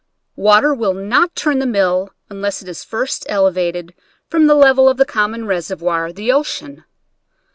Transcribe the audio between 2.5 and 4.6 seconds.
it is first elevated from the